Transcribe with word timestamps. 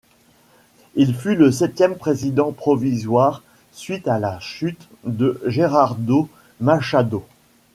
Il 0.95 1.13
fut 1.13 1.35
le 1.35 1.51
septième 1.51 1.95
président 1.95 2.51
provisoire 2.53 3.43
suite 3.71 4.07
à 4.07 4.17
la 4.17 4.39
chute 4.39 4.89
de 5.03 5.39
Gerardo 5.45 6.27
Machado. 6.59 7.23